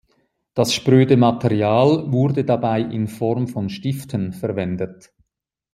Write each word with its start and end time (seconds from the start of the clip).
Das 0.55 0.73
spröde 0.73 1.15
Material 1.15 2.11
wurde 2.11 2.43
dabei 2.43 2.81
in 2.81 3.07
Form 3.07 3.47
von 3.47 3.69
Stiften 3.69 4.33
verwendet. 4.33 5.13